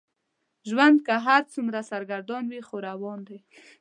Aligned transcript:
ژوند 0.69 0.97
که 1.05 1.13
هر 1.27 1.41
څومره 1.53 1.79
سرګردان 1.91 2.43
دی 2.51 2.59
خو 2.67 2.75
روان 2.87 3.19
دی. 3.27 3.39